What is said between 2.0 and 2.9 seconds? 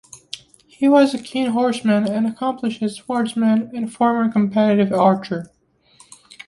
and accomplished